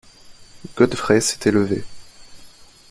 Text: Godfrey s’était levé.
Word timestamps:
Godfrey 0.75 1.21
s’était 1.21 1.51
levé. 1.51 1.83